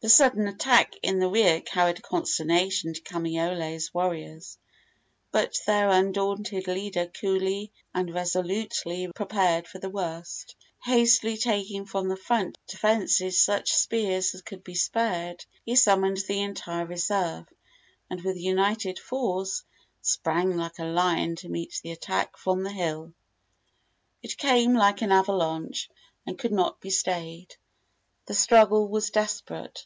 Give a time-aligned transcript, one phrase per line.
[0.00, 4.56] The sudden attack in the rear carried consternation to Kamaiole's warriors;
[5.32, 10.54] but their undaunted leader coolly and resolutely prepared for the worst.
[10.84, 16.42] Hastily taking from the front defences such spears as could be spared, he summoned the
[16.42, 17.48] entire reserve,
[18.08, 19.64] and with the united force
[20.00, 23.14] sprang like a lion to meet the attack from the hill.
[24.22, 25.90] It came like an avalanche
[26.24, 27.56] and could not be stayed.
[28.26, 29.76] The struggle was desperate.